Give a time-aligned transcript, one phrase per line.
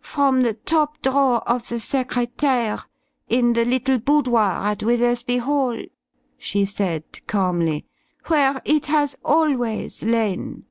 [0.00, 2.84] "From the top drawer of the secrétaire
[3.28, 5.76] in the little boudoir at Withersby Hall,"
[6.38, 7.84] she said calmly,
[8.28, 10.64] "where it has always lain.